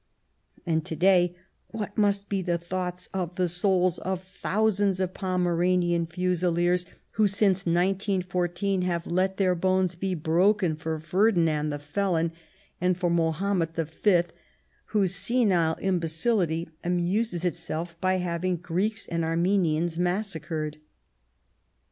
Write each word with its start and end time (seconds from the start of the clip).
And 0.65 0.83
to 0.87 0.95
day, 0.95 1.35
what 1.67 1.95
must 1.95 2.27
be 2.27 2.41
the 2.41 2.57
thoughts 2.57 3.07
of 3.13 3.35
the 3.35 3.47
souls 3.47 3.99
of 3.99 4.23
thousands 4.23 4.99
of 4.99 5.13
Pomeranian 5.13 6.07
Fusiliers, 6.07 6.87
who, 7.11 7.27
since 7.27 7.67
1914, 7.67 8.81
have 8.81 9.05
let 9.05 9.37
their 9.37 9.53
bones 9.53 9.93
be 9.93 10.15
broken 10.15 10.75
for 10.75 10.99
Ferdinand 10.99 11.69
the 11.69 11.77
Felon 11.77 12.31
and 12.81 12.97
for 12.97 13.11
Mahomet 13.11 13.75
V, 13.75 14.23
whose 14.85 15.13
senile 15.13 15.77
imbecility 15.79 16.67
amuses 16.83 17.45
itself 17.45 17.95
by 18.01 18.15
having 18.15 18.55
Greeks 18.57 19.05
and 19.05 19.23
Armenians 19.23 19.99
massacred 19.99 20.77